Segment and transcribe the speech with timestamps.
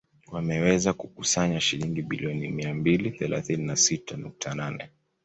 [0.31, 4.89] Wameweza kukusanya shilingi bilioni mia mbili thelathini na sita nukta nane